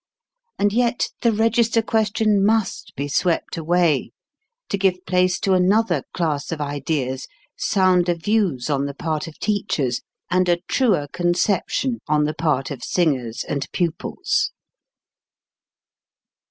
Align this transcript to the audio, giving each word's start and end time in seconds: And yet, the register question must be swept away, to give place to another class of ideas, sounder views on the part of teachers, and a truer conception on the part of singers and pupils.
And 0.57 0.73
yet, 0.73 1.09
the 1.21 1.31
register 1.31 1.83
question 1.83 2.43
must 2.43 2.91
be 2.95 3.07
swept 3.07 3.55
away, 3.55 4.13
to 4.69 4.77
give 4.79 5.05
place 5.05 5.39
to 5.41 5.53
another 5.53 6.01
class 6.11 6.51
of 6.51 6.59
ideas, 6.59 7.27
sounder 7.55 8.15
views 8.15 8.67
on 8.67 8.87
the 8.87 8.95
part 8.95 9.27
of 9.27 9.37
teachers, 9.37 10.01
and 10.31 10.49
a 10.49 10.57
truer 10.67 11.05
conception 11.13 11.99
on 12.07 12.23
the 12.23 12.33
part 12.33 12.71
of 12.71 12.83
singers 12.83 13.45
and 13.47 13.71
pupils. 13.73 14.49